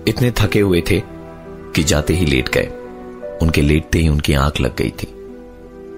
इतने 0.09 0.31
थके 0.31 0.61
हुए 0.61 0.83
थे 0.91 1.01
कि 1.75 1.83
जाते 1.83 2.15
ही 2.15 2.27
लेट 2.27 2.49
गए। 2.49 2.69
उनके 3.43 3.63
लेटते 3.63 3.99
ही 3.99 4.09
उनकी 4.09 4.35
आँख 4.35 4.61
लग 4.61 4.77
गई 4.77 4.91
थी, 4.91 5.09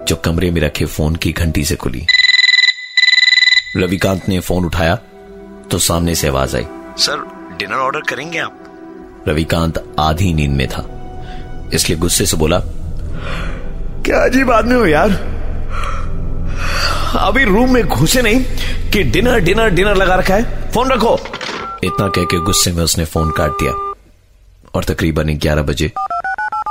जो 0.07 0.15
कमरे 0.15 0.51
में 0.51 0.61
रखे 0.61 0.85
फ़ोन 0.85 1.15
की 1.15 1.31
घंटी 1.31 1.65
से 1.65 1.75
खुली। 1.75 2.05
रविकांत 3.77 4.29
ने 4.29 4.39
फ़ोन 4.39 4.65
उठाया 4.65 4.95
तो 5.71 5.79
सामने 5.79 6.15
से 6.15 6.27
आवाज़ 6.27 6.57
आई। 6.57 6.65
सर, 6.97 7.27
डिनर 7.59 7.75
ऑर्डर 7.75 8.01
करेंगे 8.09 8.39
आप? 8.39 8.58
रविकांत 9.27 9.83
आधी 9.99 10.33
नींद 10.33 10.51
में 10.51 10.67
था। 10.67 10.85
इसलिए 11.73 11.97
गुस्से 11.97 12.25
से 12.25 12.37
बोला, 12.37 12.59
क्या 14.05 14.23
अजीब 14.25 14.51
आदमी 14.51 14.75
हो 14.75 14.85
यार। 14.85 15.09
अभी 17.17 17.43
रूम 17.43 17.73
में 17.73 17.83
घुसे 17.83 18.21
नहीं, 18.21 18.43
कि 18.91 19.03
डिनर 19.03 19.39
डिनर 19.39 19.69
डिनर 19.69 19.95
लगा 19.95 20.15
रखा 20.15 20.35
है। 20.35 20.71
फ़ोन 20.71 20.91
रखो। 20.91 21.17
इतना 21.83 22.07
कह 22.07 22.23
के 22.23 22.39
गुस्से 22.39 22.71
में 22.71 22.83
उसने 22.83 23.05
फ़ोन 23.05 23.31
काट 23.31 23.51
दिया। 23.51 23.71
और 24.75 24.83
तकरीबन 24.83 25.37
ग्यारह 25.37 25.61
बजे 25.61 25.91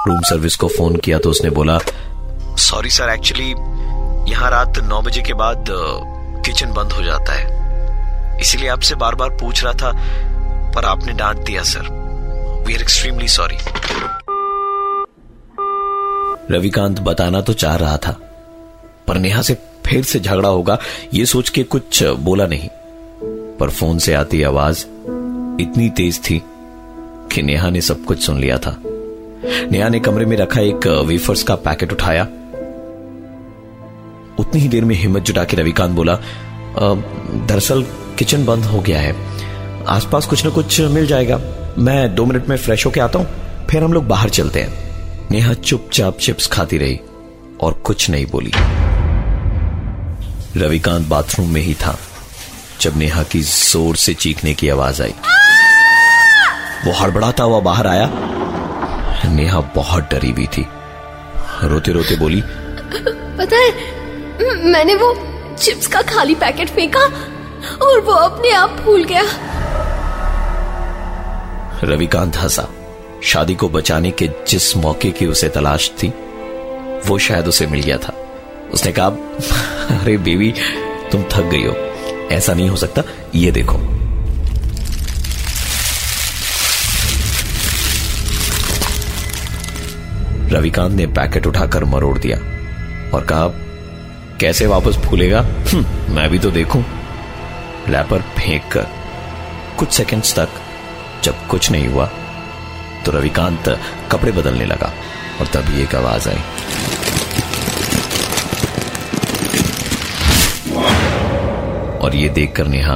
रूम 0.08 0.20
सर्विस 0.20 0.56
को 0.56 0.68
फ़ोन 0.68 0.96
किया 0.96 1.18
तो 1.18 1.30
उसने 1.30 1.50
बोला, 1.50 1.78
सॉरी 2.58 2.90
सर, 2.90 3.08
एक्चुअली 3.08 3.50
यहाँ 4.30 4.50
रात 4.50 4.78
नौ 4.78 5.00
बजे 5.02 5.22
के 5.22 5.34
बाद 5.34 5.64
किचन 6.44 6.72
बंद 6.72 6.92
हो 6.92 7.02
जाता 7.02 7.32
है। 7.32 8.40
इसीलिए 8.40 8.68
आपसे 8.68 8.94
बार 8.94 9.14
बार 9.14 9.30
पूछ 9.30 9.64
रहा 9.64 9.72
था, 9.72 9.92
पर 10.72 10.84
आपने 10.84 11.12
डांट 11.12 11.38
दिया 11.38 11.62
sir. 11.62 11.97
We 12.68 12.74
are 12.74 12.80
extremely 12.80 13.28
sorry 13.28 13.56
Ravikant 16.50 16.98
बताना 17.00 17.40
तो 17.40 17.52
चाह 17.52 17.76
रहा 17.76 17.96
था, 17.96 18.10
पर 19.06 19.18
नेहा 19.18 19.42
से 19.42 19.54
फिर 19.86 20.02
से 20.04 20.20
झगड़ा 20.20 20.48
होगा, 20.48 20.78
ये 21.14 21.24
सोच 21.26 21.48
के 21.48 21.62
कुछ 21.64 22.02
बोला 22.20 22.46
नहीं। 22.46 22.68
पर 23.58 23.70
फ़ोन 23.70 23.98
से 23.98 24.14
आती 24.14 24.42
आवाज़ 24.42 24.84
इतनी 25.62 25.88
तेज 25.90 26.20
थी 26.20 26.40
कि 27.32 27.42
नेहा 27.42 27.70
ने 27.70 27.80
सब 27.80 28.04
कुछ 28.04 28.22
सुन 28.22 28.40
लिया 28.40 28.58
था। 28.58 28.76
नेहा 28.84 29.88
ने 29.88 30.00
कमरे 30.00 30.24
में 30.24 30.36
रखा 30.36 30.60
एक 30.60 30.86
वेफर्स 31.06 31.42
का 31.42 31.54
पैकेट 31.56 31.92
उठाया। 31.92 32.22
उतनी 34.38 34.60
ही 34.60 34.68
देर 34.68 34.84
में 34.84 34.94
हिम्मत 34.96 35.22
जुटा 35.22 35.44
के 35.44 35.56
रविकांत 35.56 35.96
बोला 35.96 36.18
दरअसल 36.78 37.82
किचन 38.18 38.44
बंद 38.46 38.64
हो 38.64 38.80
गया 38.80 39.00
है। 39.00 39.14
आसपास 39.88 40.26
कुछ 40.26 40.44
ना 40.44 40.50
कुछ 40.50 40.80
मिल 40.80 41.06
जाएगा। 41.06 41.40
मैं 41.78 42.14
दो 42.14 42.24
मिनट 42.24 42.48
में 42.48 42.56
फ्रेश 42.56 42.86
होके 42.86 43.00
आता 43.00 43.18
हूँ, 43.18 43.66
फिर 43.66 43.82
हम 43.84 43.92
लोग 43.92 44.06
बाहर 44.08 44.30
चलते 44.30 44.60
हैं। 44.60 45.28
नेहा 45.30 45.54
चुपचाप 45.54 46.18
चिप्स 46.18 46.46
खाती 46.46 46.78
रही 46.78 46.98
और 47.60 47.72
कुछ 47.86 48.08
नहीं 48.10 48.26
बोली। 48.26 48.52
रविकांत 50.56 51.06
बाथरूम 51.08 51.48
में 51.48 51.60
ही 51.60 51.74
था, 51.74 51.96
जब 52.80 52.96
नेहा 52.96 53.22
की 53.22 53.40
ज़ोर 53.42 53.96
से 53.96 54.14
चीखने 54.14 54.54
की 54.54 54.68
आवाज़ 54.68 55.02
आई। 55.02 55.14
वो 56.84 56.92
हड़बड़ाता 56.94 57.44
हुआ 57.44 57.60
बाहर 57.60 57.86
आया। 57.86 58.10
नेहा 59.26 59.60
बहुत 59.74 60.10
डरी 60.12 60.30
हुई 60.30 60.46
थी। 60.46 60.66
रोते 61.64 61.92
रोते 61.92 62.16
बोली, 62.16 62.42
पता 63.38 63.56
है 63.56 63.70
मैंने 64.64 64.94
वो 64.94 65.14
चिप्स 65.56 65.86
का 65.86 66.02
खाली 66.04 66.34
पैकेट 66.36 66.68
फेंका 66.68 67.04
और 67.86 68.00
वो 68.00 68.12
अपने 68.12 68.50
आप 68.52 68.70
भूल 68.80 69.04
गया। 69.04 69.22
रविकांत 71.84 72.36
हंसा। 72.36 72.68
शादी 73.22 73.54
को 73.54 73.68
बचाने 73.68 74.10
के 74.10 74.28
जिस 74.48 74.76
मौके 74.76 75.10
की 75.10 75.26
उसे 75.26 75.48
तलाश 75.48 75.90
थी 76.02 76.08
वो 77.06 77.18
शायद 77.18 77.48
उसे 77.48 77.66
मिल 77.66 77.82
गया 77.82 77.98
था। 77.98 78.14
उसने 78.72 78.92
कहा 78.92 79.06
अरे 79.96 80.16
बेबी 80.16 80.52
तुम 81.12 81.22
थक 81.22 81.42
गई 81.42 81.64
हो। 81.64 81.76
ऐसा 82.32 82.54
नहीं 82.54 82.68
हो 82.68 82.76
सकता 82.76 83.02
ये 83.34 83.50
देखो। 83.50 83.78
रविकांत 90.48 90.92
ने 90.92 91.06
पैकेट 91.06 91.46
उठाकर 91.46 91.84
मरोड़ 91.84 92.18
दिया 92.18 92.36
और 93.14 93.24
कहा 93.24 93.48
कैसे 94.40 94.66
वापस 94.66 94.96
फूलेगा? 94.96 95.40
हम्म, 95.40 96.14
मैं 96.14 96.28
भी 96.30 96.38
तो 96.38 96.50
देखूँ। 96.50 96.84
रैपर 97.88 98.22
फेंक 98.38 98.72
कर 98.72 98.86
कुछ 99.78 99.92
सेकंड्स 99.92 100.34
तक 100.38 100.48
जब 101.24 101.46
कुछ 101.46 101.70
नहीं 101.70 101.88
हुआ 101.88 102.06
तो 103.06 103.12
रविकांत 103.12 103.68
कपड़े 104.12 104.32
बदलने 104.32 104.64
लगा 104.64 104.92
और 105.40 105.46
तभी 105.46 105.82
एक 105.82 105.94
आवाज़ 105.94 106.28
आई। 106.28 106.38
और 111.98 112.16
ये 112.16 112.28
देखकर 112.28 112.66
नेहा 112.66 112.94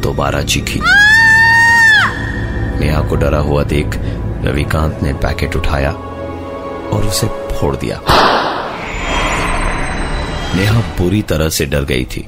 दोबारा 0.00 0.42
चीखी। 0.42 0.80
नेहा 2.80 3.00
को 3.02 3.16
डरा 3.16 3.38
हुआ 3.38 3.62
देख 3.64 3.86
रविकांत 4.44 5.02
ने 5.02 5.12
पैकेट 5.12 5.56
उठाया 5.56 5.90
और 5.90 7.06
उसे 7.06 7.26
फोड़ 7.26 7.76
दिया। 7.76 8.00
नेहा 10.56 10.80
पूरी 10.98 11.22
तरह 11.22 11.48
से 11.48 11.66
डर 11.66 11.84
गई 11.84 12.04
थी 12.04 12.26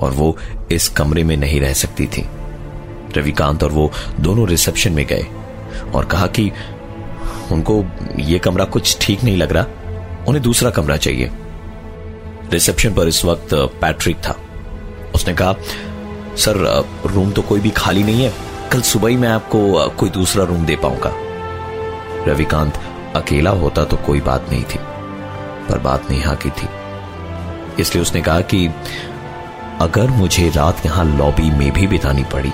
और 0.00 0.10
वो 0.10 0.36
इस 0.72 0.88
कमरे 0.88 1.24
में 1.24 1.36
नहीं 1.36 1.60
रह 1.60 1.72
सकती 1.72 2.06
थी। 2.06 2.26
रविकांत 3.16 3.62
और 3.64 3.72
वो 3.72 3.90
दोनों 4.20 4.48
रिसेप्शन 4.48 4.92
में 4.92 5.04
गए 5.06 5.26
और 5.94 6.04
कहा 6.04 6.26
कि 6.28 6.50
उनको 7.52 7.84
ये 8.20 8.38
कमरा 8.38 8.64
कुछ 8.66 8.96
ठीक 9.00 9.24
नहीं 9.24 9.36
लग 9.36 9.52
रहा, 9.52 9.66
उन्हें 10.28 10.42
दूसरा 10.42 10.70
कमरा 10.70 10.96
चाहिए। 10.96 11.30
रिसेप्शन 12.52 12.94
पर 12.94 13.08
इस 13.08 13.24
वक्त 13.24 13.54
पैट्रिक 13.80 14.16
था। 14.18 14.36
उसने 15.14 15.34
कहा, 15.34 15.54
सर 16.36 16.56
रूम 17.06 17.30
तो 17.30 17.42
कोई 17.42 17.60
भी 17.60 17.70
खाली 17.72 18.02
नहीं 18.02 18.24
है, 18.24 18.32
कल 18.72 18.80
सुबह 18.82 19.08
ही 19.08 19.16
मैं 19.16 19.28
आपको 19.28 19.88
कोई 19.98 20.10
दूसरा 20.10 20.44
रूम 20.44 20.64
दे 20.66 20.76
पाऊँगा। 20.76 21.12
रविकांत 22.26 22.80
अकेला 23.16 23.50
होता 23.52 23.84
तो 23.84 23.96
कोई 23.96 24.20
बात 24.22 24.50
नहीं 24.50 24.62
थी, 24.64 24.78
पर 25.68 25.78
बात 25.78 26.10
नेहा 26.10 26.34
की 26.36 26.50
थी। 26.50 26.68
इसलिए 27.80 28.02
उसने 28.02 28.20
कहा 28.22 28.40
कि 28.44 28.66
अगर 29.80 30.10
मुझे 30.10 30.48
रात 30.48 30.84
यहाँ 30.86 31.04
लॉबी 31.16 31.50
में 31.50 31.70
भी 31.72 31.86
बितानी 31.86 32.24
पड़ी 32.24 32.52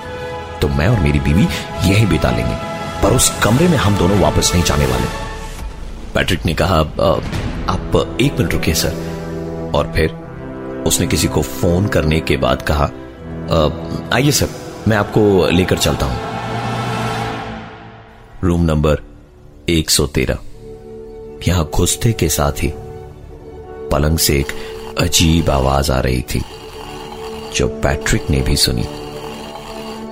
तो 0.60 0.68
मैं 0.68 0.88
और 0.88 1.00
मेरी 1.00 1.20
बीवी 1.20 1.46
यही 1.84 2.06
बिता 2.06 2.30
लेंगे। 2.30 2.54
पर 3.02 3.14
उस 3.16 3.30
कमरे 3.42 3.68
में 3.68 3.76
हम 3.78 3.96
दोनों 3.96 4.18
वापस 4.18 4.50
नहीं 4.54 4.64
जाने 4.64 4.86
वाले। 4.86 5.06
पैट्रिक 6.14 6.46
ने 6.46 6.54
कहा 6.54 6.78
आप 7.68 8.16
एक 8.20 8.38
मिनट 8.38 8.52
रुकिए, 8.52 8.74
सर। 8.74 9.72
और 9.74 9.92
फिर 9.96 10.10
उसने 10.86 11.06
किसी 11.06 11.28
को 11.28 11.42
फ़ोन 11.42 11.86
करने 11.88 12.20
के 12.20 12.36
बाद 12.36 12.62
कहा 12.70 12.84
आइए, 14.14 14.30
सर, 14.30 14.48
मैं 14.88 14.96
आपको 14.96 15.46
लेकर 15.48 15.78
चलता 15.78 16.06
हूँ। 16.06 16.18
रूम 18.44 18.62
नंबर 18.62 19.02
113 19.68 20.38
यहाँ 21.48 21.64
घुसते 21.74 22.12
के 22.12 22.28
साथ 22.28 22.62
ही 22.62 22.72
पलंग 23.92 24.18
से 24.18 24.38
एक 24.38 24.52
अजीब 24.98 25.50
आवाज़ 25.50 25.92
आ 25.92 25.98
रही 26.00 26.22
थी, 26.24 26.42
जो 27.54 27.68
पैट्रिक 27.84 28.30
ने 28.30 28.40
भी 28.40 28.56
सुनी। 28.56 28.84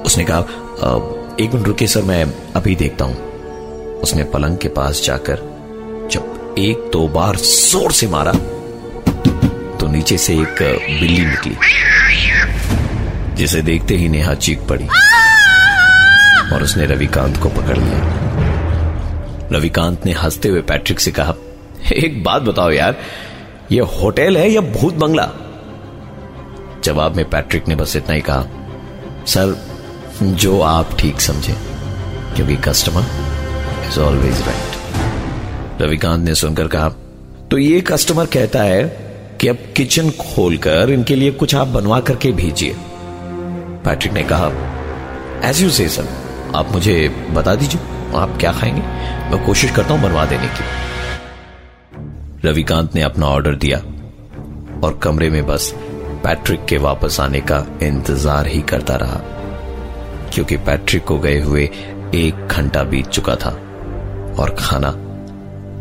उसने 0.09 0.25
कहा 0.25 0.41
एक 1.41 1.55
मिनट 1.55 1.67
रुके 1.67 1.87
सर, 1.87 2.03
मैं 2.03 2.25
अभी 2.57 2.75
देखता 2.77 3.05
हूँ। 3.05 3.17
उसने 4.01 4.25
पलंग 4.25 4.59
के 4.59 4.69
पास 4.71 5.03
जाकर 5.05 5.41
जब 6.13 6.55
एक 6.59 6.89
दो 6.93 7.07
बार 7.09 7.37
ज़ोर 7.37 7.93
से 7.93 8.07
मारा 8.09 8.33
तो 9.79 9.87
नीचे 9.87 10.19
से 10.19 10.35
एक 10.35 10.63
बिल्ली 11.01 11.25
निकली, 11.27 11.57
जिसे 13.37 13.63
देखते 13.63 13.97
ही 13.97 14.09
नेहा 14.09 14.35
चीख 14.37 14.67
पड़ी 14.69 14.87
और 16.49 16.63
उसने 16.63 16.87
रविकांत 16.87 17.37
को 17.37 17.49
पकड़ 17.51 17.77
लिया। 17.79 18.01
रविकांत 19.53 20.07
ने 20.07 20.13
हँसते 20.15 20.49
हुए 20.49 20.61
पैट्रिक 20.65 21.01
से 21.01 21.11
कहा, 21.13 21.35
एक 21.95 22.23
बात 22.25 22.43
बताओ 22.43 22.71
यार, 22.71 22.97
ये 23.73 23.81
होटल 23.95 24.37
है 24.37 24.51
या 24.51 24.61
भूत 24.73 24.95
बंगला? 24.97 25.29
जवाब 26.85 27.17
में 27.17 27.29
पैट्रिक 27.31 27.69
ने 27.69 27.77
बस 27.77 27.97
इतना 27.97 28.15
ही 28.15 28.21
कहा, 28.21 28.47
सर 29.27 29.57
जो 30.23 30.61
आप 30.61 30.97
ठीक 30.99 31.21
समझे, 31.21 31.55
क्योंकि 32.37 32.57
customer 32.57 33.05
is 33.89 33.99
always 34.01 34.41
right 34.47 35.83
Ravikant 35.83 36.25
ने 36.25 36.35
सुनकर 36.35 36.69
कहा 36.69 36.89
तो 37.51 37.59
ये 37.59 37.81
कस्टमर 37.81 38.27
कहता 38.27 38.63
है 38.63 38.83
कि 39.41 39.49
अब 39.49 39.59
किचन 39.77 40.11
खोलकर 40.13 40.91
इनके 40.91 41.15
लिए 41.15 41.31
कुछ 41.33 41.55
आप 41.55 41.69
बनवा 41.69 42.01
करके 42.01 42.33
भेजिए. 42.33 42.75
पैट्रिक 43.85 44.13
ने 44.13 44.23
कहा 44.23 44.51
एज 45.45 45.63
यू 45.63 45.71
से 45.71 45.89
सर 45.89 46.09
आप 46.57 46.73
मुझे 46.73 47.09
बता 47.31 47.55
दीजिए, 47.55 47.81
आप 48.17 48.37
क्या 48.41 48.53
खाएँगे? 48.53 48.81
मैं 49.31 49.45
कोशिश 49.47 49.71
करता 49.71 49.95
हूँ 49.95 50.03
बनवा 50.03 50.25
देने 50.27 50.49
की. 50.49 50.65
रविकांत 52.49 52.95
ने 52.95 53.03
अपना 53.03 53.27
ऑर्डर 53.27 53.55
दिया 53.57 53.79
और 54.83 54.99
कमरे 55.03 55.31
में 55.31 55.47
बस 55.47 55.73
पैट्रिक 56.25 56.65
के 56.65 56.77
वापस 56.79 57.21
आने 57.21 57.41
का 57.41 57.65
इंतज़ार 57.83 58.47
ही 58.47 58.61
करता 58.63 58.97
रहा। 58.97 59.21
क्योंकि 60.35 60.57
पैट्रिक 60.57 61.05
को 61.05 61.19
गए 61.19 61.41
हुए 61.41 61.65
एक 62.15 62.49
घंटा 62.51 62.83
बीत 62.83 63.07
चुका 63.07 63.37
था 63.37 63.51
और 64.39 64.57
खाना 64.59 64.89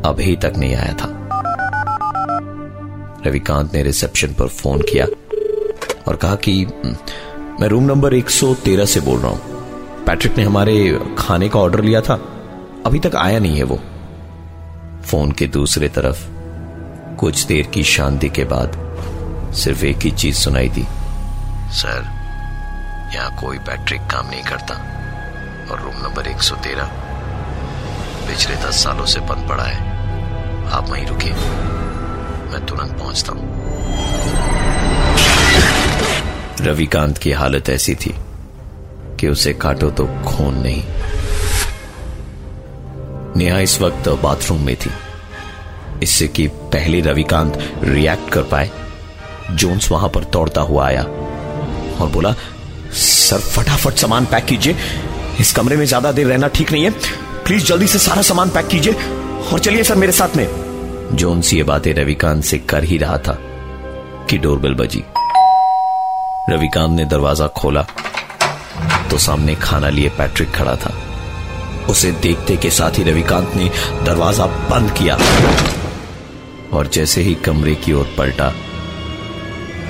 अभी 0.10 0.36
तक 0.36 0.54
नहीं 0.58 0.76
आया 0.76 0.94
था। 0.94 1.14
रविकांत 3.28 3.74
ने 3.74 3.84
रिसेप्शन 3.84 4.28
पर 4.28 4.48
फ़ोन 4.48 4.82
किया 4.82 5.06
और 6.08 6.16
कहा 6.16 6.36
कि 6.36 6.66
मैं 7.62 7.68
रूम 7.68 7.84
नंबर 7.84 8.14
113 8.14 8.86
से 8.86 9.00
बोल 9.00 9.20
रहा 9.20 9.32
हूँ। 9.32 9.40
पैट्रिक 10.06 10.38
ने 10.38 10.44
हमारे 10.44 11.00
खाने 11.18 11.50
का 11.50 11.60
ऑर्डर 11.60 11.84
लिया 11.84 12.02
था। 12.02 12.14
अभी 12.86 13.00
तक 13.00 13.16
आया 13.16 13.40
नहीं 13.40 13.58
है 13.58 13.64
वो। 13.64 13.80
फ़ोन 15.06 15.32
के 15.32 15.48
दूसरे 15.48 15.88
तरफ़ 15.90 16.28
कुछ 17.16 17.46
देर 17.46 17.66
की 17.66 17.84
शांति 17.84 18.30
के 18.30 18.44
बाद 18.44 18.78
सिर्फ़ 19.54 19.86
एक 19.86 19.98
ही 19.98 20.12
चीज़ 20.12 20.36
सुनाई 20.36 20.70
दी। 20.70 20.86
सर 21.72 22.17
यहाँ 23.14 23.36
कोई 23.36 23.58
पैट्रिक 23.58 24.02
काम 24.02 24.30
नहीं 24.30 24.44
करता। 24.44 24.74
और 25.72 25.82
रूम 25.82 25.96
नंबर 25.96 26.28
113 26.28 26.90
पिछले 28.28 28.56
दस 28.56 28.84
सालों 28.84 29.06
से 29.06 29.20
बंद 29.20 29.50
पड़ा 29.50 29.64
है। 29.64 29.78
आप 30.72 30.90
वहीं 30.90 31.06
रुकिए। 31.06 31.34
मैं 32.52 32.66
तुरंत 32.66 32.92
पहुँचता 32.92 33.32
हूँ। 33.32 33.56
रविकांत 36.62 37.18
की 37.18 37.32
हालत 37.32 37.70
ऐसी 37.70 37.96
थी 37.96 38.16
कि 39.20 39.28
उसे 39.28 39.54
काटो 39.54 39.90
तो 39.90 40.06
खून 40.06 40.58
नहीं। 40.58 40.84
नेहा 43.36 43.60
इस 43.60 43.82
वक्त 43.82 44.10
बाथरूम 44.10 44.62
में 44.62 44.76
थी। 44.76 44.92
इससे 46.04 46.28
कि 46.28 46.48
पहले 46.48 47.02
रविकांत 47.02 47.80
रिएक्ट 47.84 48.30
कर 48.34 48.42
पाए। 48.42 48.70
जोन्स 49.52 49.92
वहाँ 49.92 50.10
पर 50.10 50.24
दौड़ता 50.24 50.62
हुआ 50.62 50.88
आया 50.88 51.04
और 52.02 52.10
बोला 52.14 52.34
सर, 52.92 53.40
फटाफट 53.40 53.96
सामान 53.96 54.26
पैक 54.26 54.46
कीजिए। 54.46 54.76
इस 55.40 55.52
कमरे 55.54 55.78
में 55.78 55.86
ज़्यादा 55.86 56.12
देर 56.12 56.28
रहना 56.28 56.48
ठीक 56.48 56.72
नहीं 56.72 56.84
है। 56.84 56.92
प्लीज़ 57.46 57.66
जल्दी 57.66 57.88
से 57.88 58.00
सारा 58.00 58.22
सामान 58.22 58.50
पैक 58.50 58.68
कीजिए। 58.68 58.94
और 59.54 59.60
चलिए 59.60 59.84
सर, 59.84 59.96
मेरे 59.96 60.12
साथ 60.12 60.36
में। 60.38 60.48
जोन्स 61.14 61.54
ये 61.54 61.64
बातें 61.64 61.94
रविकांत 61.94 62.44
से 62.44 62.58
कर 62.60 62.84
ही 62.84 62.98
रहा 62.98 63.18
था 63.18 63.38
कि 64.30 64.38
डोरबेल 64.38 64.74
बजी। 64.76 65.04
रविकांत 66.50 66.92
ने 66.92 67.06
दरवाज़ा 67.06 67.48
खोला 67.58 67.86
तो 69.12 69.18
सामने 69.18 69.56
खाना 69.56 69.90
लिए 69.90 70.10
पैट्रिक 70.10 70.52
खड़ा 70.52 70.76
था। 70.76 70.94
उसे 71.90 72.12
देखते 72.12 72.56
के 72.58 72.70
साथ 72.70 72.98
ही 72.98 73.04
रविकांत 73.04 73.56
ने 73.56 73.70
दरवाज़ा 74.06 74.46
बंद 74.46 74.92
किया। 74.92 75.18
और 76.74 76.88
जैसे 76.88 77.22
ही 77.22 77.36
कमरे 77.36 77.76
की 77.76 77.94
ओर 77.94 78.14
पलटा 78.18 78.54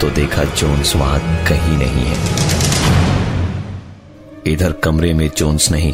तो 0.01 0.09
देखा 0.09 0.43
जोन्स 0.43 0.95
वहाँ 0.95 1.19
कहीं 1.47 1.77
नहीं 1.77 2.05
है। 2.05 2.56
इधर 4.47 4.71
कमरे 4.83 5.13
में 5.13 5.29
जोन्स 5.37 5.71
नहीं 5.71 5.93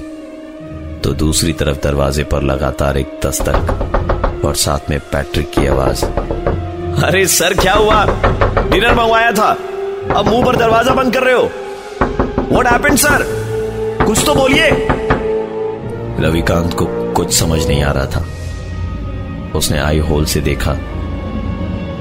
तो 1.02 1.14
दूसरी 1.14 1.54
तरफ़ 1.54 1.78
दरवाजे 1.84 2.24
पर 2.24 2.44
लगातार 2.44 2.98
एक 2.98 3.20
दस्तक 3.26 4.42
और 4.46 4.56
साथ 4.56 4.90
में 4.90 5.00
पैट्रिक 5.12 5.52
की 5.52 5.66
आवाज़। 5.68 6.04
अरे 7.06 7.26
सर 7.28 7.54
क्या 7.54 7.74
हुआ? 7.74 8.06
डिनर 8.70 8.94
मंगवाया 8.96 9.32
था। 9.32 9.50
अब 10.16 10.28
मुँह 10.28 10.46
पर 10.46 10.56
दरवाज़ा 10.56 10.94
बंद 10.94 11.14
कर 11.14 11.24
रहे 11.24 11.34
हो। 11.34 11.50
वॉट 12.52 12.68
हैपेंड 12.68 12.98
सर 12.98 13.26
कुछ 14.06 14.26
तो 14.26 14.36
बोलिए। 14.36 14.70
रविकांत 16.20 16.74
को 16.74 16.86
कुछ 17.14 17.34
समझ 17.34 17.66
नहीं 17.68 17.84
आ 17.84 17.92
रहा 17.92 18.06
था। 18.06 18.26
उसने 19.56 19.80
आई 19.80 20.00
होल 20.00 20.26
से 20.26 20.42
देखा 20.42 20.74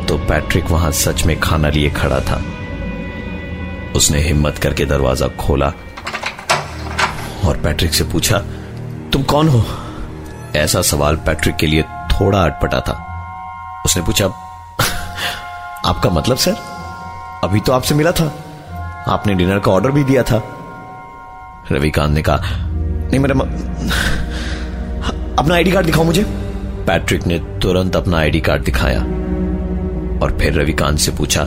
तो 0.08 0.19
पैट्रिक 0.28 0.70
वहाँ 0.70 0.90
सच 0.96 1.25
में 1.26 1.38
खाना 1.40 1.69
लिए 1.69 1.90
खड़ा 1.90 2.20
था। 2.20 2.43
उसने 3.96 4.19
हिम्मत 4.19 4.58
करके 4.58 4.84
दरवाज़ा 4.84 5.28
खोला 5.40 5.72
और 7.44 7.56
पैट्रिक 7.56 7.94
से 7.94 8.04
पूछा, 8.04 8.38
तुम 9.12 9.22
कौन 9.22 9.48
हो? 9.48 9.64
ऐसा 10.56 10.82
सवाल 10.82 11.16
पैट्रिक 11.16 11.56
के 11.56 11.66
लिए 11.66 11.82
थोड़ा 11.82 12.38
अटपटा 12.38 12.81
था। 12.81 13.06
उसने 13.86 14.02
पूछा, 14.02 14.26
आपका 15.86 16.10
मतलब 16.10 16.36
सर? 16.36 16.55
अभी 17.44 17.60
तो 17.60 17.72
आपसे 17.72 17.94
मिला 17.94 18.12
था। 18.12 18.44
आपने 19.08 19.34
डिनर 19.34 19.58
का 19.58 19.72
ऑर्डर 19.72 19.90
भी 19.90 20.05
दिया 20.05 20.22
था। 20.22 20.58
रविकांत 21.72 22.14
ने 22.14 22.22
कहा, 22.22 22.38
नहीं 22.43 23.19
मेरा 23.19 23.34
म... 23.34 23.40
अपना 25.38 25.55
आईडी 25.55 25.72
कार्ड 25.72 25.86
दिखाओ 25.86 26.05
मुझे। 26.05 26.24
पैट्रिक 26.86 27.26
ने 27.26 27.38
तुरंत 27.38 27.96
अपना 27.96 28.19
आईडी 28.19 28.40
कार्ड 28.40 28.64
दिखाया 28.64 29.00
और 30.22 30.38
फिर 30.40 30.60
रविकांत 30.60 30.98
से 30.98 31.10
पूछा 31.10 31.44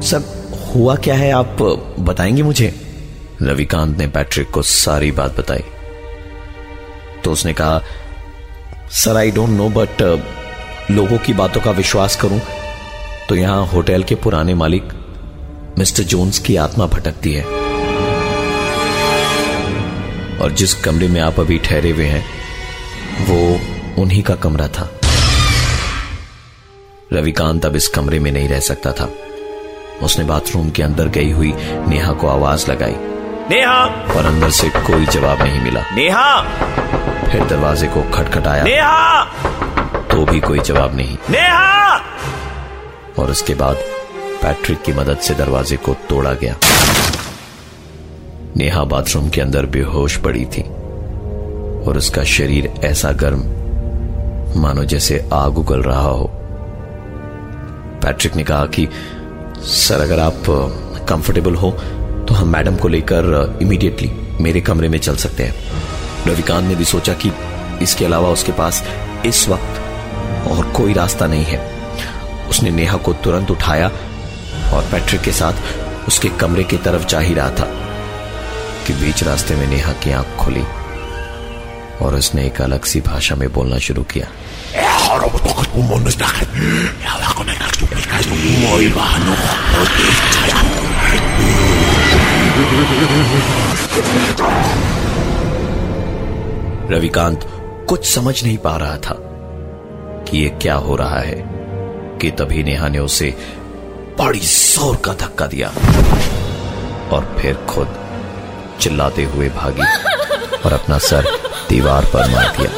सब 0.00 0.48
हुआ 0.76 0.96
क्या 0.96 1.14
है? 1.14 1.32
आप 1.32 1.56
बताएँगे 2.00 2.42
मुझे? 2.42 2.79
रविकांत 3.42 3.96
ने 3.98 4.06
पैट्रिक 4.06 4.50
को 4.50 4.62
सारी 4.62 5.10
बात 5.12 5.38
बताई। 5.38 5.64
तो 7.24 7.32
उसने 7.32 7.52
कहा, 7.52 7.80
sir 8.92 9.16
I 9.16 9.30
don't 9.30 9.48
know 9.48 9.68
but 9.68 10.02
लोगों 10.90 11.18
की 11.18 11.32
बातों 11.32 11.60
का 11.60 11.70
विश्वास 11.70 12.16
करूँ 12.16 12.40
तो 13.28 13.34
यहाँ 13.34 13.66
होटल 13.66 14.02
के 14.02 14.14
पुराने 14.14 14.54
मालिक 14.54 14.92
मिस्टर 15.78 16.02
जोन्स 16.02 16.38
की 16.38 16.56
आत्मा 16.56 16.86
भटकती 16.86 17.32
है। 17.32 17.44
और 20.38 20.52
जिस 20.52 20.74
कमरे 20.74 21.08
में 21.08 21.20
आप 21.20 21.40
अभी 21.40 21.58
ठहरे 21.58 21.90
हुए 21.90 22.04
हैं, 22.04 22.24
वो 23.20 24.02
उन्हीं 24.02 24.22
का 24.22 24.34
कमरा 24.34 24.68
था। 24.68 24.88
रविकांत 27.12 27.66
अब 27.66 27.76
इस 27.76 27.88
कमरे 27.88 28.18
में 28.18 28.32
नहीं 28.32 28.48
रह 28.48 28.60
सकता 28.60 28.92
था। 28.92 29.10
उसने 30.02 30.24
बाथरूम 30.24 30.70
के 30.70 30.82
अंदर 30.82 31.08
गई 31.08 31.30
हुई 31.30 31.52
नेहा 31.88 32.12
को 32.12 32.28
आवाज़ 32.28 32.70
लगाई। 32.70 32.96
नेहा। 33.50 33.84
और 33.86 34.26
अंदर 34.26 34.50
से 34.50 34.68
कोई 34.68 35.06
जवाब 35.06 35.42
नहीं 35.42 35.60
मिला। 35.60 35.80
नेहा। 35.80 36.42
फिर 37.30 37.44
दरवाजे 37.44 37.86
को 37.86 38.02
खटखटाया। 38.02 38.64
नेहा। 38.64 39.24
तो 40.02 40.24
भी 40.24 40.40
कोई 40.40 40.58
जवाब 40.58 40.96
नहीं। 40.96 41.18
नेहा। 41.30 41.96
और 43.18 43.30
उसके 43.30 43.54
बाद 43.54 43.76
पैट्रिक 44.42 44.82
की 44.82 44.92
मदद 44.92 45.18
से 45.18 45.34
दरवाजे 45.34 45.76
को 45.76 45.94
तोड़ा 45.94 46.32
गया। 46.32 46.56
नेहा 48.56 48.84
बाथरूम 48.84 49.28
के 49.28 49.40
अंदर 49.40 49.66
बेहोश 49.66 50.16
पड़ी 50.16 50.44
थी। 50.44 50.62
और 51.88 51.94
उसका 51.96 52.24
शरीर 52.24 52.72
ऐसा 52.84 53.12
गर्म 53.12 53.38
मानो 54.60 54.84
जैसे 54.84 55.30
आग 55.32 55.58
उगल 55.58 55.82
रहा 55.82 56.08
हो। 56.08 56.30
पैट्रिक 58.02 58.36
ने 58.36 58.42
कहा 58.42 58.66
कि 58.66 58.88
सर 59.58 60.00
अगर 60.00 60.18
आप 60.18 60.34
कंफर्टेबल 61.08 61.54
हो 61.54 61.78
हम 62.40 62.48
मैडम 62.48 62.76
को 62.76 62.88
लेकर 62.88 63.58
इमीडिएटली 63.62 64.10
मेरे 64.40 64.60
कमरे 64.60 64.88
में 64.88 64.98
चल 64.98 65.16
सकते 65.16 65.42
हैं। 65.42 65.54
रविकांत 66.26 66.64
ने 66.68 66.74
भी 66.74 66.84
सोचा 66.84 67.12
कि 67.12 67.32
इसके 67.82 68.04
अलावा 68.04 68.28
उसके 68.28 68.52
पास 68.52 68.84
इस 69.26 69.48
वक्त 69.48 69.82
और 70.50 70.72
कोई 70.76 70.92
रास्ता 70.92 71.26
नहीं 71.26 71.44
है। 71.44 71.76
उसने 72.48 72.70
नेहा 72.70 72.96
को 72.96 73.12
तुरंत 73.12 73.50
उठाया 73.50 73.86
और 74.72 74.88
पैट्रिक 74.92 75.20
के 75.20 75.32
साथ 75.32 75.52
उसके 76.08 76.28
कमरे 76.28 76.64
की 76.64 76.76
तरफ़ 76.76 77.06
जा 77.06 77.18
ही 77.18 77.34
रहा 77.34 77.50
था 77.50 77.64
कि 78.86 78.92
बीच 78.92 79.22
रास्ते 79.22 79.54
में 79.54 79.66
नेहा 79.66 79.92
की 79.92 80.12
आँख 80.12 80.36
खुली 80.38 80.64
और 82.02 82.14
उसने 82.14 82.46
एक 82.46 82.60
अलग 82.60 82.84
सी 82.84 83.00
भाषा 83.00 83.34
में 83.34 83.52
बोलना 83.52 83.78
शुरू 83.78 84.02
किया। 84.02 84.28
रविकांत, 96.90 97.44
कुछ 97.88 98.04
समझ 98.04 98.42
नहीं 98.44 98.56
पा 98.58 98.76
रहा 98.76 98.96
था 98.96 99.14
कि 100.24 100.38
ये 100.38 100.48
क्या 100.62 100.74
हो 100.74 100.96
रहा 100.96 101.18
है, 101.18 101.36
कि 102.20 102.30
तभी 102.30 102.62
नेहा 102.62 102.88
ने 102.88 102.98
उसे 102.98 103.34
बड़ी 104.18 104.38
ज़ोर 104.38 104.96
का 104.96 105.12
धक्का 105.14 105.46
दिया 105.46 105.68
और 107.12 107.36
फिर 107.38 107.54
खुद 107.68 107.96
चिल्लाते 108.80 109.24
हुए 109.24 109.48
भागी 109.48 109.82
और 110.64 110.72
अपना 110.72 110.98
सर 110.98 111.26
दीवार 111.68 112.04
पर 112.04 112.30
मार 112.30 112.56
दिया। 112.56 112.70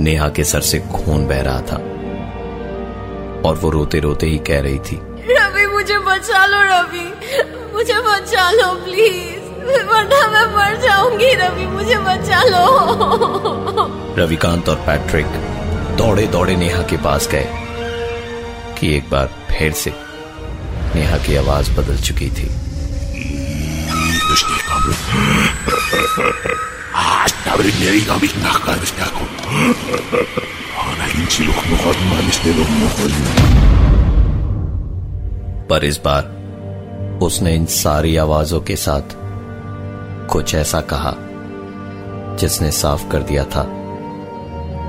नेहा 0.00 0.28
के 0.28 0.44
सर 0.44 0.60
से 0.60 0.78
खून 0.94 1.26
बह 1.26 1.40
रहा 1.42 1.60
था 1.60 1.76
और 3.48 3.58
वो 3.62 3.70
रोते 3.70 4.00
रोते 4.00 4.26
ही 4.26 4.38
कह 4.38 4.60
रही 4.60 4.78
थी 4.78 5.00
मुझे 5.88 5.98
बचा 5.98 6.44
लो 6.46 6.58
रवि। 6.62 7.04
मुझे 7.72 7.94
बचा 8.06 8.50
लो 8.50 8.72
प्लीज़ 8.84 9.84
वरना 9.88 10.18
मैं 10.28 10.44
मर 10.56 10.74
जाऊँगी 10.82 11.32
रवि। 11.34 11.66
मुझे 11.66 11.96
बचा 11.98 12.42
लो। 12.42 12.64
रविकांत 14.18 14.68
और 14.68 14.76
पैट्रिक 14.86 15.26
दौड़े 15.96 16.26
दौड़े 16.26 16.56
नेहा 16.56 16.82
के 16.82 16.96
पास 16.96 17.28
गए 17.28 17.48
कि 18.78 18.94
एक 18.96 19.10
बार 19.10 19.30
फिर 19.50 19.72
से 19.72 19.92
नेहा 20.94 21.18
की 21.18 21.36
आवाज़ 21.36 21.70
बदल 21.72 21.96
चुकी 21.98 22.30
थी। 22.30 22.50
पर 35.70 35.84
इस 35.84 36.00
बार 36.04 36.38
उसने 37.22 37.54
इन 37.54 37.66
सारी 37.66 38.16
आवाजों 38.16 38.60
के 38.60 38.76
साथ 38.76 39.02
कुछ 40.28 40.54
ऐसा 40.54 40.80
कहा 40.80 41.14
जिसने 42.36 42.70
साफ़ 42.70 43.08
कर 43.08 43.22
दिया 43.22 43.44
था 43.44 43.64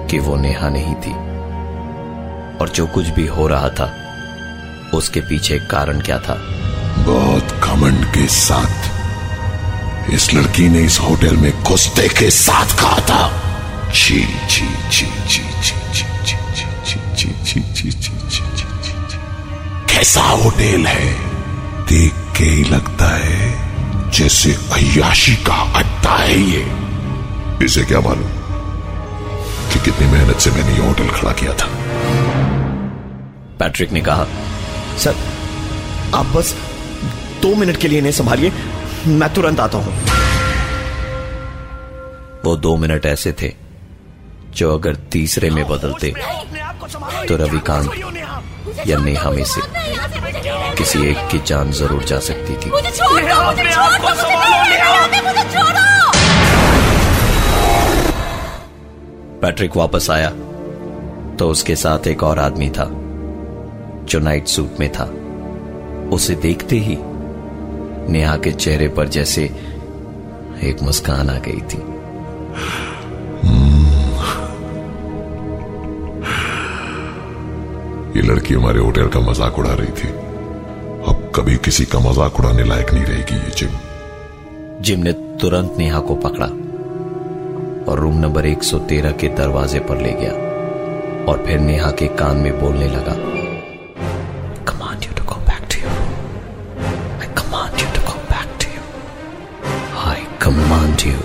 कि 0.08 0.20
वो 0.20 0.36
नेहा 0.36 0.70
नहीं 0.70 0.96
थी। 0.96 1.30
और 2.58 2.70
जो 2.70 2.88
कुछ 2.88 3.08
भी 3.08 3.28
हो 3.28 3.48
रहा 3.48 3.70
था, 3.70 3.94
उसके 4.94 5.22
पीछे 5.22 5.60
कारण 5.60 6.02
क्या 6.02 6.20
था? 6.20 6.36
बहुत 6.98 7.44
घमंड 7.44 8.06
के 8.06 8.28
साथ 8.28 9.00
इस 10.10 10.34
लड़की 10.34 10.70
ने 10.70 10.80
इस 10.80 11.00
होटल 11.00 11.38
में 11.38 11.64
कुश्ते 11.64 12.08
के 12.08 12.30
साथ 12.30 12.82
कहा 12.82 13.00
था। 13.00 13.32
छी 13.94 14.24
छी 14.50 14.68
छी 14.92 15.06
छी 15.06 15.44
छी। 15.64 15.79
कैसा 20.10 20.30
होटल 20.34 20.86
है। 20.86 21.86
देख 21.88 22.14
के 22.38 22.44
ही 22.44 22.64
लगता 22.66 23.08
है 23.16 24.12
जैसे 24.12 24.54
अयाशी 24.74 25.36
का 25.46 25.58
अड्डा 25.80 26.16
है 26.18 26.38
ये। 26.42 27.66
इसे 27.66 27.84
क्या 27.86 28.00
मालूम 28.00 28.32
कि 29.70 29.80
कितनी 29.86 30.08
मेहनत 30.08 30.40
से 30.40 30.52
मैंने 30.52 30.74
ये 30.74 30.88
होटल 30.88 31.10
खड़ा 31.10 31.32
किया 31.32 31.54
था। 31.54 31.68
पैट्रिक 33.60 33.92
ने 33.92 34.02
कहा, 34.02 34.26
सर, 34.98 35.16
आप 36.16 36.26
बस 36.36 36.56
दो 37.42 37.54
मिनट 37.56 37.78
के 37.78 37.88
लिए 37.88 38.00
इन्हें 38.00 38.12
संभालिए, 38.12 38.52
मैं 39.08 39.34
तुरंत 39.34 39.60
आता 39.60 39.78
हूँ। 39.78 39.94
वो 42.46 42.56
दो 42.58 42.76
मिनट 42.78 43.06
ऐसे 43.06 43.36
थे 43.42 43.54
जो 44.56 44.74
अगर 44.74 44.96
तीसरे 45.12 45.50
में 45.50 45.68
बदलते 45.68 46.14
तो 47.28 47.36
रविकांत 47.38 48.19
या 48.88 48.98
नेहा 48.98 49.30
में 49.30 49.44
से 49.46 49.62
किसी 50.78 51.00
एक 51.10 51.28
की 51.32 51.40
जान 51.48 51.72
ज़रूर 51.72 52.04
जा 52.04 52.20
सकती 52.20 52.54
थी। 52.56 52.72
पैट्रिक 59.42 59.78
वापस 59.78 60.10
आया 60.10 60.30
तो 61.36 61.50
उसके 61.50 61.76
साथ 61.76 62.08
एक 62.08 62.24
और 62.24 62.40
आदमी 62.40 62.70
था 62.70 62.88
जो 64.06 64.20
नाइट 64.20 64.48
सूट 64.48 64.80
में 64.80 64.92
था। 64.92 65.04
उसे 66.16 66.36
देखते 66.38 66.76
ही 66.80 66.98
नेहा 68.12 68.36
के 68.38 68.52
चेहरे 68.52 68.88
पर 68.88 69.08
जैसे 69.08 69.44
एक 70.64 70.82
मुस्कान 70.84 71.30
आ 71.30 71.38
गई 71.40 71.62
थी। 71.72 71.82
ये 78.16 78.22
लड़की 78.22 78.54
हमारे 78.54 78.80
होटल 78.80 79.08
का 79.08 79.20
मज़ाक 79.20 79.58
उड़ा 79.60 79.74
रही 79.80 79.92
थी। 79.98 80.08
अब 81.10 81.32
कभी 81.36 81.56
किसी 81.66 81.86
का 81.86 82.00
मज़ाक 82.00 82.40
उड़ाने 82.40 82.64
लायक 82.64 82.92
नहीं 82.94 83.06
रहेगी 83.06 83.36
ये 83.36 83.52
जिम। 83.58 83.78
जिम 84.84 85.00
ने 85.00 85.12
तुरंत 85.42 85.76
नेहा 85.78 86.00
को 86.10 86.16
पकड़ा 86.26 86.46
और 87.92 88.00
रूम 88.00 88.18
नंबर 88.20 88.46
113 88.48 89.12
के 89.22 89.28
दरवाजे 89.38 89.80
पर 89.90 90.02
ले 90.02 90.12
गया 90.22 90.32
और 91.32 91.44
फिर 91.48 91.60
नेहा 91.60 91.92
के 92.00 92.08
कान 92.22 92.38
में 92.38 92.60
बोलने 92.60 92.88
लगा 92.88 93.14
command 94.72 95.06
you 95.06 95.14
to 95.18 95.24
go 95.30 95.40
back 95.50 95.68
to 95.72 95.82
your 95.82 95.94
I 97.22 97.28
command 97.38 97.80
you 97.82 97.88
to 97.96 98.02
go 98.08 98.18
back 98.32 98.58
to 98.62 98.72
your 98.76 100.08
I 100.08 100.26
command 100.42 101.06
you 101.08 101.18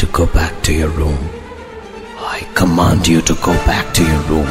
to 0.00 0.06
go 0.18 0.26
back 0.36 0.62
to 0.66 0.72
your 0.72 0.92
room 0.98 1.18
I 2.30 2.46
command 2.56 3.08
you 3.08 3.20
to 3.28 3.34
go 3.46 3.52
back 3.68 3.92
to 3.96 4.04
your 4.12 4.24
room 4.28 4.48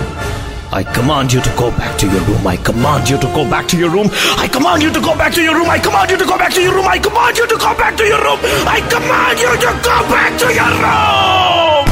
I 0.71 0.83
command 0.83 1.33
you 1.33 1.41
to 1.41 1.49
go 1.57 1.71
back 1.71 1.97
to 1.99 2.05
your 2.07 2.21
room. 2.21 2.45
I 2.45 2.55
command 2.57 3.09
you 3.09 3.17
to 3.17 3.25
go 3.33 3.43
back 3.49 3.67
to 3.69 3.77
your 3.77 3.89
room. 3.89 4.09
I 4.37 4.47
command 4.47 4.83
you 4.83 4.91
to 4.93 5.01
go 5.01 5.15
back 5.17 5.33
to 5.33 5.41
your 5.41 5.55
room. 5.55 5.67
I 5.67 5.79
command 5.79 6.11
you 6.11 6.17
to 6.17 6.25
go 6.25 6.37
back 6.37 6.53
to 6.53 6.61
your 6.61 6.73
room. 6.75 6.87
I 6.87 6.99
command 6.99 7.37
you 7.39 7.47
to 7.47 7.57
go 7.57 7.73
back 7.79 7.97
to 7.97 8.05
your 8.05 8.21
room. 8.25 8.39
I 8.69 8.79
command 8.93 9.39
you 9.39 9.49
to 9.63 9.71
go 9.87 9.97
back 10.13 10.37
to 10.43 10.47
your 10.59 10.73
room. 10.83 11.87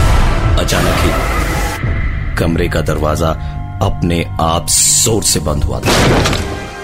अचानक 0.59 1.01
ही 1.05 2.35
कमरे 2.37 2.67
का 2.75 2.81
दरवाज़ा 2.91 3.29
अपने 3.87 4.23
आप 4.41 4.67
ज़ोर 4.69 5.23
से 5.31 5.39
बंद 5.49 5.63
हुआ 5.63 5.79
था 5.81 5.91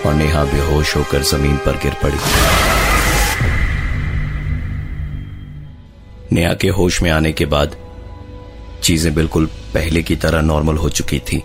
और 0.06 0.14
नेहा 0.14 0.44
बेहोश 0.54 0.96
होकर 0.96 1.22
ज़मीन 1.32 1.58
पर 1.66 1.80
गिर 1.84 1.94
पड़ी 2.04 2.18
नेहा 6.36 6.54
के 6.62 6.68
होश 6.82 7.02
में 7.02 7.10
आने 7.12 7.32
के 7.40 7.46
बाद 7.56 7.76
चीज़ें 8.84 9.14
बिल्कुल 9.16 9.46
पहले 9.74 10.02
की 10.04 10.16
तरह 10.26 10.42
नॉर्मल 10.42 10.78
हो 10.78 10.90
चुकी 11.00 11.20
थी 11.32 11.44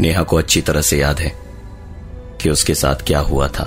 नेहा 0.00 0.22
को 0.22 0.36
अच्छी 0.36 0.60
तरह 0.60 0.80
से 0.80 0.98
याद 0.98 1.20
है 1.20 1.32
कि 2.42 2.50
उसके 2.50 2.74
साथ 2.74 3.06
क्या 3.06 3.20
हुआ 3.20 3.48
था 3.48 3.64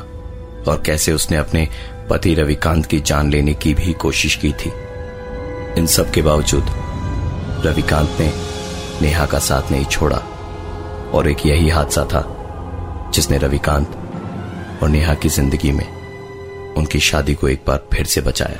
और 0.67 0.81
कैसे 0.85 1.11
उसने 1.11 1.37
अपने 1.37 1.67
पति 2.09 2.33
रविकांत 2.33 2.85
की 2.85 2.99
जान 2.99 3.31
लेने 3.31 3.53
की 3.53 3.73
भी 3.73 3.93
कोशिश 3.93 4.35
की 4.35 4.51
थी। 4.53 4.71
इन 5.77 5.87
सब 5.87 6.11
के 6.11 6.21
बावजूद, 6.21 6.65
रविकांत 7.65 8.17
ने 8.19 8.31
नेहा 9.01 9.25
का 9.25 9.39
साथ 9.39 9.71
नहीं 9.71 9.85
छोड़ा 9.85 10.17
और 11.13 11.29
एक 11.29 11.45
यही 11.45 11.69
हादसा 11.69 12.03
था 12.05 12.23
जिसने 13.15 13.37
रविकांत 13.37 13.97
और 14.83 14.89
नेहा 14.89 15.13
की 15.13 15.29
ज़िंदगी 15.29 15.71
में 15.71 15.87
उनकी 16.75 16.99
शादी 16.99 17.33
को 17.35 17.47
एक 17.49 17.63
बार 17.67 17.87
फिर 17.93 18.05
से 18.05 18.21
बचाया। 18.21 18.59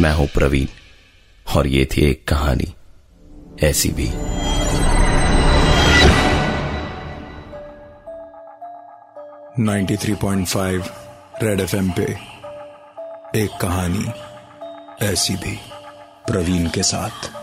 मैं 0.00 0.12
हूँ 0.14 0.26
प्रवीण 0.26 0.66
और 1.46 1.66
ये 1.66 1.88
थी 1.96 2.02
एक 2.02 2.26
कहानी, 2.28 2.72
ऐसी 3.62 3.88
भी। 3.88 4.10
93.5 9.60 10.82
रेड 11.42 11.60
एफएम 11.60 11.90
पे 11.90 12.02
एक 13.36 13.50
कहानी 13.60 14.06
ऐसी 15.04 15.36
भी 15.36 15.60
प्रवीण 16.26 16.68
के 16.68 16.82
साथ। 16.82 17.37